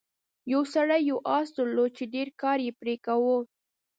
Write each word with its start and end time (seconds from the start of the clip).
یو 0.53 0.61
سړي 0.73 0.99
یو 1.09 1.17
اس 1.37 1.47
درلود 1.57 1.91
چې 1.97 2.03
ډیر 2.13 2.27
کار 2.41 2.57
یې 2.65 2.71
پرې 2.79 2.95
کاوه. 3.05 3.37